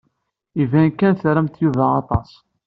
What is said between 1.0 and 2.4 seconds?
tramt Yuba aṭas.